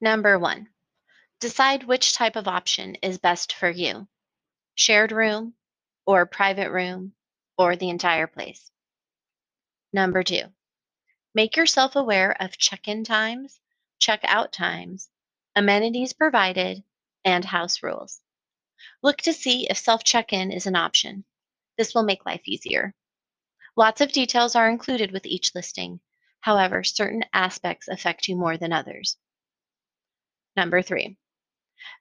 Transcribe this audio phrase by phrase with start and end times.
[0.00, 0.68] Number one,
[1.40, 4.06] decide which type of option is best for you
[4.76, 5.54] shared room,
[6.06, 7.12] or private room,
[7.56, 8.70] or the entire place.
[9.92, 10.44] Number two,
[11.34, 13.60] make yourself aware of check in times,
[13.98, 15.10] check out times,
[15.56, 16.84] amenities provided,
[17.24, 18.20] and house rules.
[19.02, 21.24] Look to see if self check in is an option.
[21.76, 22.94] This will make life easier.
[23.76, 25.98] Lots of details are included with each listing.
[26.38, 29.16] However, certain aspects affect you more than others.
[30.58, 31.16] Number three,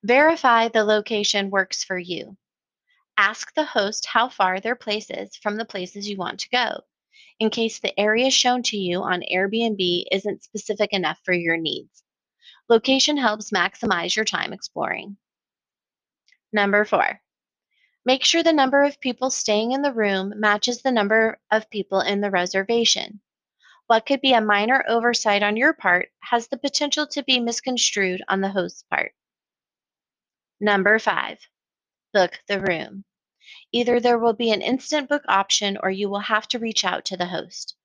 [0.03, 2.35] verify the location works for you.
[3.15, 6.81] Ask the host how far their place is from the places you want to go,
[7.39, 12.01] in case the area shown to you on Airbnb isn't specific enough for your needs.
[12.67, 15.17] Location helps maximize your time exploring.
[16.51, 17.21] Number four,
[18.07, 22.01] make sure the number of people staying in the room matches the number of people
[22.01, 23.21] in the reservation.
[23.87, 28.21] What could be a minor oversight on your part has the potential to be misconstrued
[28.27, 29.13] on the host's part.
[30.59, 31.39] Number five,
[32.13, 33.05] book the room.
[33.71, 37.05] Either there will be an instant book option or you will have to reach out
[37.05, 37.75] to the host.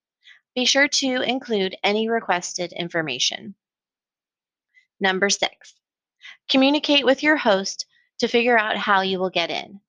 [0.57, 3.55] Be sure to include any requested information.
[4.99, 5.75] Number six,
[6.49, 7.87] communicate with your host
[8.19, 9.81] to figure out how you will get in.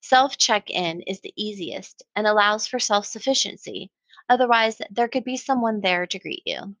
[0.00, 3.92] Self check in is the easiest and allows for self sufficiency.
[4.30, 6.76] Otherwise, there could be someone there to greet you.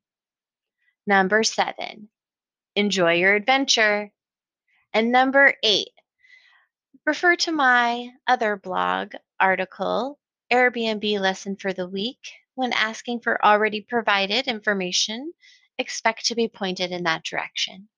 [1.04, 2.08] Number seven,
[2.76, 4.12] enjoy your adventure.
[4.94, 5.90] And number eight,
[7.04, 10.20] refer to my other blog article,
[10.52, 12.20] Airbnb Lesson for the Week.
[12.54, 15.32] When asking for already provided information,
[15.76, 17.88] expect to be pointed in that direction.